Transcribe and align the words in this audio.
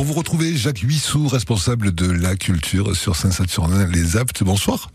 Pour 0.00 0.06
vous 0.06 0.14
retrouver, 0.14 0.56
Jacques 0.56 0.78
Huissou, 0.78 1.28
responsable 1.28 1.94
de 1.94 2.10
la 2.10 2.34
culture 2.34 2.96
sur 2.96 3.16
Saint-Saturnin, 3.16 3.86
les 3.86 4.16
Aptes. 4.16 4.42
Bonsoir. 4.42 4.90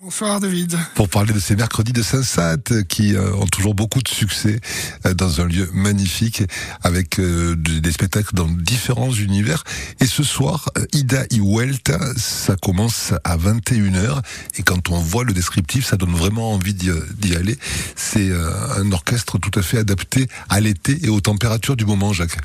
Bonsoir 0.00 0.40
David. 0.40 0.76
Pour 0.96 1.08
parler 1.08 1.32
de 1.32 1.38
ces 1.38 1.54
mercredis 1.54 1.92
de 1.92 2.02
Saint-Sat 2.02 2.82
qui 2.88 3.14
euh, 3.14 3.32
ont 3.36 3.46
toujours 3.46 3.76
beaucoup 3.76 4.02
de 4.02 4.08
succès 4.08 4.58
euh, 5.06 5.14
dans 5.14 5.40
un 5.40 5.44
lieu 5.44 5.70
magnifique 5.72 6.42
avec 6.82 7.20
euh, 7.20 7.54
des 7.54 7.92
spectacles 7.92 8.34
dans 8.34 8.48
différents 8.48 9.12
univers. 9.12 9.62
Et 10.00 10.06
ce 10.06 10.24
soir, 10.24 10.70
Ida 10.92 11.26
y 11.30 11.40
ça 12.16 12.56
commence 12.56 13.12
à 13.22 13.36
21h 13.36 14.22
et 14.56 14.64
quand 14.64 14.90
on 14.90 14.98
voit 14.98 15.22
le 15.22 15.32
descriptif, 15.32 15.86
ça 15.86 15.96
donne 15.96 16.16
vraiment 16.16 16.52
envie 16.52 16.74
d'y 16.74 17.36
aller. 17.36 17.56
C'est 17.94 18.32
un 18.76 18.90
orchestre 18.90 19.38
tout 19.38 19.56
à 19.56 19.62
fait 19.62 19.78
adapté 19.78 20.26
à 20.48 20.58
l'été 20.58 20.98
et 21.04 21.08
aux 21.10 21.20
températures 21.20 21.76
du 21.76 21.86
moment, 21.86 22.12
Jacques. 22.12 22.38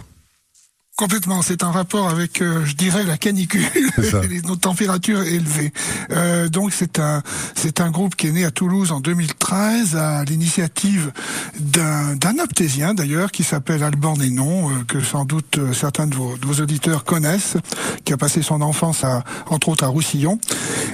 Complètement, 0.98 1.42
c'est 1.42 1.62
un 1.62 1.72
rapport 1.72 2.08
avec, 2.08 2.42
euh, 2.42 2.64
je 2.64 2.74
dirais, 2.74 3.04
la 3.04 3.18
canicule, 3.18 3.66
nos 4.46 4.56
températures 4.56 5.24
élevées. 5.24 5.74
Euh, 6.12 6.48
donc 6.48 6.72
c'est 6.72 7.00
un 7.00 7.22
c'est 7.54 7.82
un 7.82 7.92
groupe 7.92 8.16
qui 8.16 8.28
est 8.28 8.32
né 8.32 8.46
à 8.46 8.52
Toulouse 8.52 8.94
en 8.94 9.02
2013 9.02 9.98
à 9.98 10.24
l'initiative 10.24 11.12
d'un 11.60 12.16
d'un 12.16 12.40
aptésien 12.40 12.94
d'ailleurs 12.94 13.34
qui 13.34 13.44
s'appelle 13.44 13.84
Alban 13.84 14.16
Nénon, 14.16 14.70
euh, 14.70 14.84
que 14.88 15.02
sans 15.02 15.26
doute 15.26 15.60
certains 15.74 16.08
de 16.08 16.16
vos, 16.16 16.38
de 16.38 16.46
vos, 16.46 16.62
auditeurs 16.62 17.04
connaissent, 17.04 17.58
qui 18.06 18.14
a 18.14 18.18
passé 18.18 18.42
son 18.42 18.62
enfance 18.62 19.04
à 19.04 19.26
entre 19.48 19.68
autres 19.68 19.84
à 19.84 19.88
Roussillon 19.88 20.40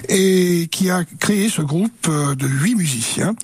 et 0.10 0.68
qui 0.72 0.90
a 0.90 1.04
créé 1.20 1.48
ce 1.48 1.62
groupe 1.62 2.10
de 2.10 2.48
huit 2.48 2.74
musiciens 2.74 3.36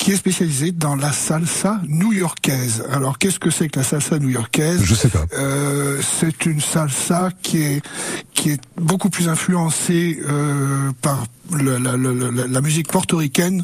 qui 0.00 0.12
est 0.12 0.16
spécialisé 0.16 0.72
dans 0.72 0.96
la 0.96 1.12
salsa 1.12 1.82
new-yorkaise. 1.86 2.84
Alors 2.90 3.18
qu'est-ce 3.18 3.38
que 3.38 3.50
c'est 3.50 3.68
que 3.68 3.78
la 3.78 3.84
salsa 3.84 4.18
new-yorkaise? 4.18 4.80
Je 4.82 4.94
sais 4.94 5.10
pas. 5.10 5.26
Euh, 5.34 6.00
c'est 6.18 6.46
une 6.46 6.60
salsa 6.60 7.28
qui 7.42 7.62
est 7.62 7.82
qui 8.32 8.48
est 8.48 8.60
beaucoup 8.78 9.10
plus 9.10 9.28
influencée 9.28 10.18
euh, 10.26 10.90
par 11.02 11.26
la, 11.50 11.78
la, 11.78 11.98
la, 11.98 12.46
la, 12.46 12.60
musique 12.62 12.88
portoricaine 12.88 13.62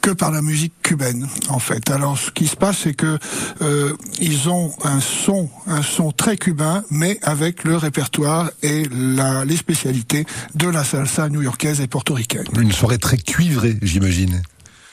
que 0.00 0.10
par 0.12 0.30
la 0.30 0.40
musique 0.40 0.72
cubaine 0.84 1.26
en 1.48 1.58
fait. 1.58 1.90
Alors 1.90 2.16
ce 2.16 2.30
qui 2.30 2.46
se 2.46 2.54
passe 2.54 2.78
c'est 2.84 2.94
que 2.94 3.18
euh, 3.62 3.92
ils 4.20 4.48
ont 4.48 4.72
un 4.84 5.00
son 5.00 5.50
un 5.66 5.82
son 5.82 6.12
très 6.12 6.36
cubain 6.36 6.84
mais 6.90 7.18
avec 7.22 7.64
le 7.64 7.76
répertoire 7.76 8.52
et 8.62 8.84
la, 8.92 9.44
les 9.44 9.56
spécialités 9.56 10.26
de 10.54 10.68
la 10.68 10.84
salsa 10.84 11.28
new-yorkaise 11.28 11.80
et 11.80 11.88
portoricaine. 11.88 12.46
Une 12.56 12.70
soirée 12.70 12.98
très 12.98 13.16
cuivrée 13.16 13.76
j'imagine. 13.82 14.42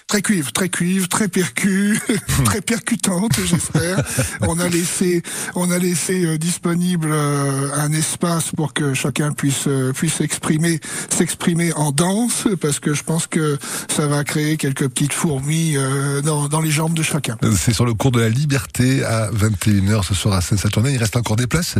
Très 0.09 0.23
cuivre, 0.23 0.51
très 0.51 0.69
cuivre, 0.69 1.07
très 1.07 1.27
percu, 1.27 1.99
très 2.45 2.61
percutante, 2.61 3.31
j'espère. 3.45 4.03
on 4.41 4.57
a 4.57 4.67
laissé, 4.67 5.21
on 5.53 5.69
a 5.69 5.77
laissé 5.77 6.25
euh, 6.25 6.39
disponible 6.39 7.09
euh, 7.11 7.69
un 7.75 7.93
espace 7.93 8.49
pour 8.57 8.73
que 8.73 8.95
chacun 8.95 9.33
puisse 9.33 9.67
euh, 9.67 9.93
puisse 9.93 10.19
exprimer, 10.21 10.79
s'exprimer 11.15 11.73
en 11.73 11.91
danse, 11.91 12.47
parce 12.59 12.79
que 12.79 12.95
je 12.95 13.03
pense 13.03 13.27
que 13.27 13.59
ça 13.87 14.07
va 14.07 14.23
créer 14.23 14.57
quelques 14.57 14.87
petites 14.87 15.13
fourmis 15.13 15.75
dans, 16.23 16.61
les 16.61 16.71
jambes 16.71 16.95
de 16.95 17.03
chacun. 17.03 17.37
C'est 17.55 17.73
sur 17.73 17.85
le 17.85 17.93
cours 17.93 18.11
de 18.11 18.19
la 18.19 18.29
Liberté 18.29 19.03
à 19.03 19.29
21h 19.29 20.03
ce 20.03 20.15
soir 20.15 20.33
à 20.33 20.41
Saint-Saturnin. 20.41 20.89
Il 20.89 20.97
reste 20.97 21.17
encore 21.17 21.35
des 21.35 21.45
places? 21.45 21.75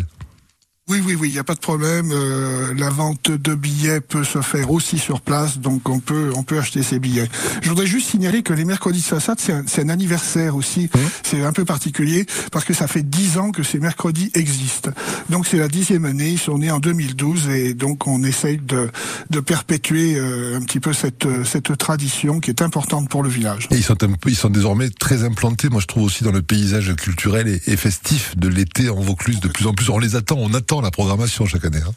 Oui, 0.90 1.04
oui, 1.06 1.16
oui, 1.16 1.30
il 1.30 1.34
n'y 1.34 1.40
a 1.40 1.44
pas 1.44 1.54
de 1.54 1.60
problème. 1.60 2.10
Euh, 2.12 2.74
la 2.76 2.90
vente 2.90 3.30
de 3.30 3.54
billets 3.54 4.02
peut 4.02 4.24
se 4.24 4.42
faire 4.42 4.72
aussi 4.72 4.98
sur 4.98 5.22
place, 5.22 5.60
donc 5.60 5.88
on 5.88 6.00
peut, 6.00 6.32
on 6.36 6.42
peut 6.42 6.58
acheter 6.58 6.82
ses 6.82 6.98
billets. 6.98 7.30
Je 7.62 7.70
voudrais 7.70 7.86
juste 7.86 8.10
signaler 8.10 8.42
que 8.42 8.54
les 8.54 8.66
mercredis 8.66 9.02
de 9.02 9.06
façade, 9.06 9.40
c'est 9.40 9.54
un, 9.54 9.64
un, 9.64 9.90
anniversaire 9.90 10.56
aussi. 10.56 10.86
Mmh. 10.86 11.00
C'est 11.24 11.44
un 11.44 11.54
peu 11.54 11.64
particulier 11.64 12.26
parce 12.52 12.66
que 12.66 12.74
ça 12.74 12.88
fait 12.88 13.04
dix 13.04 13.38
ans 13.38 13.52
que 13.52 13.62
ces 13.62 13.80
mercredis 13.80 14.32
existent. 14.34 14.90
Donc 15.30 15.46
c'est 15.46 15.58
la 15.58 15.68
dixième 15.68 16.06
année. 16.06 16.32
Ils 16.32 16.40
sont 16.40 16.58
nés 16.58 16.72
en 16.72 16.80
2012 16.80 17.50
et 17.50 17.76
donc 17.76 18.08
on 18.08 18.24
essaye 18.24 18.58
de, 18.58 18.90
de 19.30 19.40
perpétuer 19.40 20.16
euh, 20.18 20.58
un 20.58 20.62
petit 20.62 20.80
peu 20.80 20.94
cette, 20.94 21.28
cette 21.46 21.78
tradition 21.78 22.40
qui 22.40 22.50
est 22.50 22.64
importante 22.64 23.10
pour 23.10 23.22
le 23.22 23.30
village. 23.30 23.68
Et 23.70 23.76
ils 23.76 23.84
sont 23.84 24.04
un 24.04 24.14
peu, 24.14 24.32
ils 24.32 24.36
sont 24.36 24.50
désormais 24.50 24.90
très 24.90 25.24
implantés. 25.24 25.70
Moi, 25.70 25.82
je 25.82 25.88
trouve 25.88 26.04
aussi 26.04 26.24
dans 26.24 26.32
le 26.32 26.42
paysage 26.42 26.96
culturel 26.96 27.48
et, 27.48 27.62
et 27.72 27.78
festif 27.78 28.36
de 28.38 28.48
l'été 28.48 28.90
en 28.90 29.00
Vaucluse. 29.00 29.40
De 29.40 29.50
plus 29.50 29.68
en 29.68 29.74
plus, 29.74 29.90
on 29.90 30.00
les 30.00 30.16
attend, 30.16 30.38
on 30.40 30.54
attend 30.56 30.79
la 30.82 30.92
programmation 30.92 31.46
chaque 31.46 31.66
année. 31.66 31.82
Hein. 31.86 31.94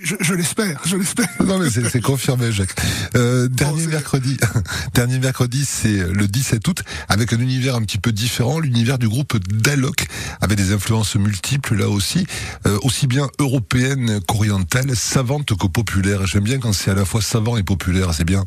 Je, 0.00 0.14
je 0.20 0.34
l'espère, 0.34 0.80
je 0.84 0.96
l'espère. 0.96 1.28
Non 1.44 1.58
mais 1.58 1.70
c'est 1.70 2.00
confirmé, 2.00 2.52
Jacques. 2.52 2.74
Euh, 3.16 3.48
dernier 3.48 3.86
mercredi, 3.88 4.36
dernier 4.94 5.18
mercredi, 5.18 5.64
c'est 5.64 6.12
le 6.12 6.28
17 6.28 6.66
août, 6.68 6.82
avec 7.08 7.32
un 7.32 7.40
univers 7.40 7.74
un 7.74 7.82
petit 7.82 7.98
peu 7.98 8.12
différent, 8.12 8.60
l'univers 8.60 8.98
du 8.98 9.08
groupe 9.08 9.36
Dalok, 9.48 10.06
avec 10.40 10.56
des 10.56 10.72
influences 10.72 11.16
multiples 11.16 11.74
là 11.74 11.88
aussi, 11.88 12.26
euh, 12.66 12.78
aussi 12.82 13.08
bien 13.08 13.28
européennes 13.40 14.20
qu'orientales, 14.20 14.94
savantes 14.94 15.56
que 15.56 15.66
populaires. 15.66 16.26
J'aime 16.26 16.44
bien 16.44 16.58
quand 16.58 16.72
c'est 16.72 16.92
à 16.92 16.94
la 16.94 17.04
fois 17.04 17.20
savant 17.20 17.56
et 17.56 17.64
populaire, 17.64 18.14
c'est 18.14 18.24
bien. 18.24 18.44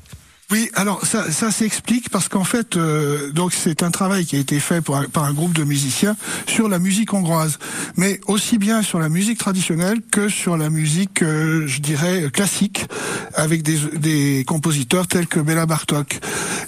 Oui, 0.51 0.69
alors 0.75 1.06
ça, 1.06 1.50
s'explique 1.50 2.09
parce 2.09 2.28
qu'en 2.28 2.44
fait, 2.44 2.75
euh, 2.75 3.31
donc 3.31 3.53
c'est 3.53 3.84
un 3.84 3.91
travail 3.91 4.25
qui 4.25 4.35
a 4.35 4.39
été 4.39 4.59
fait 4.59 4.81
par, 4.81 5.23
un 5.23 5.31
groupe 5.31 5.53
de 5.53 5.63
musiciens 5.63 6.17
sur 6.45 6.67
la 6.67 6.78
musique 6.78 7.13
hongroise, 7.13 7.57
mais 7.95 8.19
aussi 8.28 8.57
bien 8.57 8.81
sur 8.81 9.00
la 9.00 9.07
musique 9.07 9.38
traditionnelle 9.38 10.01
que 10.11 10.28
sur 10.28 10.57
la 10.57 10.69
musique, 10.69 11.23
euh, 11.23 11.66
je 11.67 11.79
dirais 11.79 12.29
classique, 12.34 12.85
avec 13.34 13.63
des, 13.63 14.44
compositeurs 14.45 15.07
tels 15.07 15.28
que 15.28 15.40
Béla 15.40 15.66
Bartok. 15.66 16.19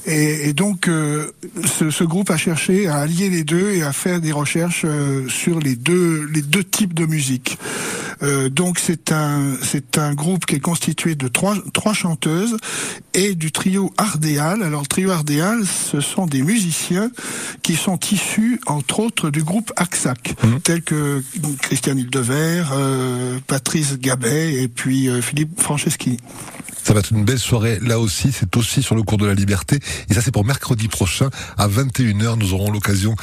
Et, 0.05 0.53
donc, 0.53 0.87
euh, 0.87 1.31
ce, 1.65 2.03
groupe 2.05 2.29
a 2.29 2.37
cherché 2.37 2.87
à 2.87 2.97
allier 2.97 3.29
les 3.29 3.43
deux 3.43 3.71
et 3.71 3.83
à 3.83 3.91
faire 3.91 4.21
des 4.21 4.31
recherches 4.31 4.85
sur 5.27 5.59
les 5.59 5.75
deux 5.75 6.63
types 6.63 6.93
de 6.93 7.05
musique. 7.05 7.57
Euh, 8.23 8.49
donc 8.49 8.79
c'est 8.79 9.11
un 9.11 9.55
c'est 9.61 9.97
un 9.97 10.13
groupe 10.13 10.45
qui 10.45 10.55
est 10.55 10.59
constitué 10.59 11.15
de 11.15 11.27
trois 11.27 11.55
trois 11.73 11.93
chanteuses 11.93 12.57
et 13.13 13.35
du 13.35 13.51
trio 13.51 13.93
Ardéal. 13.97 14.63
Alors 14.63 14.81
le 14.81 14.87
trio 14.87 15.11
Ardéal, 15.11 15.65
ce 15.65 16.01
sont 16.01 16.25
des 16.25 16.41
musiciens 16.41 17.11
qui 17.61 17.75
sont 17.75 17.99
issus 18.11 18.61
entre 18.65 18.99
autres 18.99 19.29
du 19.29 19.43
groupe 19.43 19.71
Axac, 19.75 20.35
mmh. 20.43 20.59
tels 20.63 20.81
que 20.81 21.23
Christian 21.61 21.97
Hildevert, 21.97 22.71
euh, 22.73 23.39
Patrice 23.47 23.99
Gabet 23.99 24.61
et 24.61 24.67
puis 24.67 25.09
euh, 25.09 25.21
Philippe 25.21 25.59
Franceschi. 25.59 26.17
Ça 26.83 26.93
va 26.93 26.99
être 26.99 27.11
une 27.11 27.25
belle 27.25 27.39
soirée. 27.39 27.79
Là 27.81 27.99
aussi, 27.99 28.31
c'est 28.31 28.55
aussi 28.57 28.83
sur 28.83 28.95
le 28.95 29.03
cours 29.03 29.17
de 29.17 29.25
la 29.25 29.33
liberté. 29.33 29.79
Et 30.09 30.13
ça 30.13 30.21
c'est 30.21 30.31
pour 30.31 30.45
mercredi 30.45 30.87
prochain 30.87 31.29
à 31.57 31.67
21h, 31.67 32.37
nous 32.37 32.53
aurons 32.53 32.71
l'occasion 32.71 33.15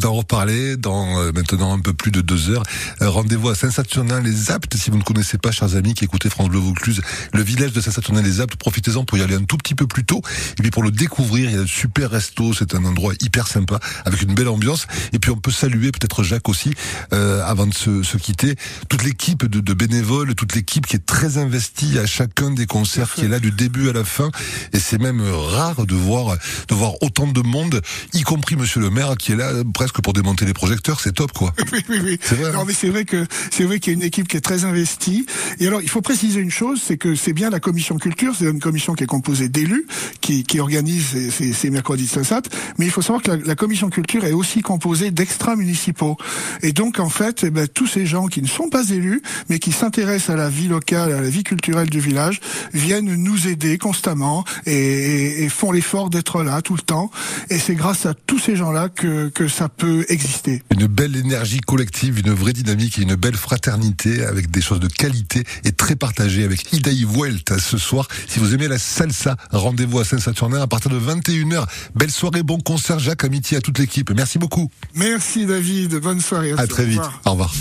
d'en 0.00 0.14
reparler 0.14 0.76
dans 0.76 1.32
maintenant 1.32 1.74
un 1.74 1.80
peu 1.80 1.92
plus 1.92 2.10
de 2.10 2.20
deux 2.20 2.50
heures. 2.50 2.62
Rendez-vous 3.00 3.48
à 3.48 3.54
Saint-Saturnin 3.54 4.20
les 4.20 4.50
Aptes 4.50 4.76
si 4.76 4.90
vous 4.90 4.98
ne 4.98 5.02
connaissez 5.02 5.38
pas 5.38 5.50
chers 5.50 5.74
amis 5.76 5.94
qui 5.94 6.04
écoutez 6.04 6.30
France 6.30 6.48
Bleu 6.48 6.58
Vaucluse, 6.58 7.00
le 7.32 7.42
village 7.42 7.72
de 7.72 7.80
Saint-Saturnin 7.80 8.22
les 8.22 8.40
Aptes, 8.40 8.56
profitez-en 8.56 9.04
pour 9.04 9.18
y 9.18 9.22
aller 9.22 9.34
un 9.34 9.44
tout 9.44 9.56
petit 9.56 9.74
peu 9.74 9.86
plus 9.86 10.04
tôt. 10.04 10.22
Et 10.58 10.62
puis 10.62 10.70
pour 10.70 10.82
le 10.82 10.90
découvrir, 10.90 11.50
il 11.50 11.56
y 11.56 11.58
a 11.58 11.62
un 11.62 11.66
super 11.66 12.10
resto, 12.10 12.52
c'est 12.54 12.74
un 12.74 12.84
endroit 12.84 13.14
hyper 13.20 13.46
sympa 13.46 13.80
avec 14.04 14.22
une 14.22 14.34
belle 14.34 14.48
ambiance. 14.48 14.86
Et 15.12 15.18
puis 15.18 15.30
on 15.30 15.36
peut 15.36 15.50
saluer 15.50 15.92
peut-être 15.92 16.22
Jacques 16.22 16.48
aussi 16.48 16.72
euh, 17.12 17.42
avant 17.44 17.66
de 17.66 17.74
se, 17.74 18.02
se 18.02 18.16
quitter, 18.16 18.54
toute 18.88 19.02
l'équipe 19.04 19.46
de, 19.46 19.60
de 19.60 19.74
bénévoles, 19.74 20.34
toute 20.34 20.54
l'équipe 20.54 20.86
qui 20.86 20.96
est 20.96 21.04
très 21.04 21.38
investie 21.38 21.98
à 21.98 22.06
chacun 22.06 22.50
des 22.50 22.66
concerts 22.66 23.07
qui 23.14 23.22
est 23.22 23.28
là 23.28 23.38
du 23.38 23.50
début 23.50 23.88
à 23.88 23.92
la 23.92 24.04
fin. 24.04 24.30
Et 24.72 24.78
c'est 24.78 25.00
même 25.00 25.22
rare 25.22 25.86
de 25.86 25.94
voir, 25.94 26.36
de 26.68 26.74
voir 26.74 26.94
autant 27.02 27.26
de 27.26 27.40
monde, 27.40 27.80
y 28.14 28.22
compris 28.22 28.56
monsieur 28.56 28.80
le 28.80 28.90
maire 28.90 29.16
qui 29.16 29.32
est 29.32 29.36
là 29.36 29.52
presque 29.74 30.00
pour 30.00 30.12
démonter 30.12 30.44
les 30.44 30.54
projecteurs. 30.54 31.00
C'est 31.00 31.12
top, 31.12 31.32
quoi. 31.32 31.54
Oui, 31.72 31.84
oui, 31.90 32.00
oui. 32.02 32.18
C'est 32.22 32.34
vrai. 32.34 32.52
Non, 32.52 32.60
hein. 32.60 32.64
mais 32.66 32.72
c'est 32.72 32.88
vrai 32.88 33.04
que, 33.04 33.26
c'est 33.50 33.64
vrai 33.64 33.78
qu'il 33.78 33.92
y 33.92 33.96
a 33.96 33.98
une 33.98 34.04
équipe 34.04 34.26
qui 34.26 34.36
est 34.36 34.40
très 34.40 34.64
investie. 34.64 35.26
Et 35.60 35.66
alors, 35.66 35.82
il 35.82 35.88
faut 35.88 36.00
préciser 36.00 36.40
une 36.40 36.50
chose, 36.50 36.80
c'est 36.82 36.96
que 36.96 37.14
c'est 37.14 37.34
bien 37.34 37.50
la 37.50 37.60
commission 37.60 37.98
culture, 37.98 38.34
c'est 38.36 38.46
une 38.46 38.60
commission 38.60 38.94
qui 38.94 39.04
est 39.04 39.08
composée 39.08 39.48
d'élus, 39.48 39.86
qui, 40.20 40.44
qui 40.44 40.60
organise 40.60 41.30
ces, 41.30 41.70
mercredis 41.70 42.04
de 42.04 42.10
Saint-Sat. 42.10 42.42
Mais 42.78 42.86
il 42.86 42.90
faut 42.90 43.02
savoir 43.02 43.22
que 43.22 43.32
la, 43.32 43.36
la 43.36 43.54
commission 43.54 43.90
culture 43.90 44.24
est 44.24 44.32
aussi 44.32 44.62
composée 44.62 45.10
d'extra-municipaux. 45.10 46.16
Et 46.62 46.72
donc, 46.72 46.98
en 47.00 47.10
fait, 47.10 47.44
eh 47.44 47.50
ben, 47.50 47.68
tous 47.68 47.86
ces 47.86 48.06
gens 48.06 48.26
qui 48.26 48.42
ne 48.42 48.48
sont 48.48 48.70
pas 48.70 48.88
élus, 48.90 49.22
mais 49.48 49.58
qui 49.58 49.72
s'intéressent 49.72 50.30
à 50.30 50.36
la 50.36 50.48
vie 50.48 50.68
locale, 50.68 51.12
à 51.12 51.20
la 51.20 51.28
vie 51.28 51.44
culturelle 51.44 51.90
du 51.90 52.00
village, 52.00 52.40
viennent 52.72 52.97
nous 53.00 53.48
aider 53.48 53.78
constamment 53.78 54.44
et, 54.66 55.44
et 55.44 55.48
font 55.48 55.72
l'effort 55.72 56.10
d'être 56.10 56.42
là 56.42 56.62
tout 56.62 56.74
le 56.74 56.82
temps. 56.82 57.10
Et 57.50 57.58
c'est 57.58 57.74
grâce 57.74 58.06
à 58.06 58.14
tous 58.14 58.38
ces 58.38 58.56
gens-là 58.56 58.88
que, 58.88 59.28
que 59.28 59.48
ça 59.48 59.68
peut 59.68 60.04
exister. 60.08 60.62
Une 60.70 60.86
belle 60.86 61.16
énergie 61.16 61.60
collective, 61.60 62.18
une 62.20 62.32
vraie 62.32 62.52
dynamique 62.52 62.98
et 62.98 63.02
une 63.02 63.14
belle 63.14 63.36
fraternité 63.36 64.24
avec 64.24 64.50
des 64.50 64.60
choses 64.60 64.80
de 64.80 64.88
qualité 64.88 65.44
et 65.64 65.72
très 65.72 65.96
partagées 65.96 66.44
avec 66.44 66.72
Idaï 66.72 67.04
Vuelta 67.04 67.58
ce 67.58 67.78
soir. 67.78 68.08
Si 68.28 68.38
vous 68.38 68.54
aimez 68.54 68.68
la 68.68 68.78
salsa, 68.78 69.36
rendez-vous 69.50 70.00
à 70.00 70.04
Saint-Saturnin 70.04 70.60
à 70.62 70.66
partir 70.66 70.90
de 70.90 70.98
21h. 70.98 71.66
Belle 71.94 72.10
soirée, 72.10 72.42
bon 72.42 72.58
concert, 72.60 72.98
Jacques, 72.98 73.24
amitié 73.24 73.56
à 73.56 73.60
toute 73.60 73.78
l'équipe. 73.78 74.10
Merci 74.14 74.38
beaucoup. 74.38 74.70
Merci 74.94 75.46
David, 75.46 75.96
bonne 75.96 76.20
soirée. 76.20 76.52
À, 76.52 76.60
à 76.62 76.66
très 76.66 76.84
vite. 76.84 77.00
Au 77.24 77.32
revoir. 77.32 77.52